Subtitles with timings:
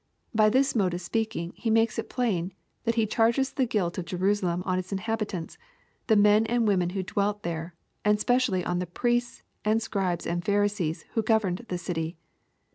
[0.33, 1.53] —By this mode of speaking.
[1.55, 2.53] He makes it plain,
[2.85, 5.59] that He charges the guilt of Jerusalem on its inhabitants,
[6.07, 10.43] the men and women who dwelt there, and specially on the priests, and Scribes and
[10.43, 12.17] Pharisees who governed the city.